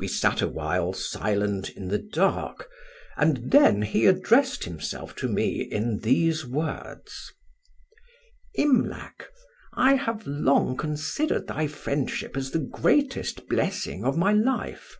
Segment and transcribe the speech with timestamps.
[0.00, 2.68] We sat awhile silent in the dark,
[3.16, 7.32] and then he addressed himself to me in these words:
[8.58, 9.28] 'Imlac,
[9.72, 14.98] I have long considered thy friendship as the greatest blessing of my life.